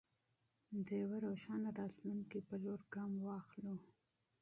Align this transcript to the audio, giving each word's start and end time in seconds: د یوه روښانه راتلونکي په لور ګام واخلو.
د 0.85 0.87
یوه 1.01 1.17
روښانه 1.25 1.69
راتلونکي 1.79 2.39
په 2.47 2.55
لور 2.63 2.79
ګام 2.93 3.11
واخلو. 3.27 3.75